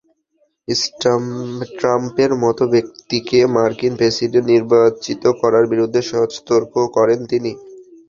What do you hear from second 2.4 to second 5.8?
মতো ব্যক্তিকে মার্কিন প্রেসিডেন্ট নির্বাচিত করার